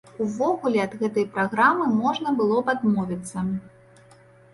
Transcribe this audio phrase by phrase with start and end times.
[0.23, 3.45] Увогуле, ад гэтай праграмы можна было б адмовіцца.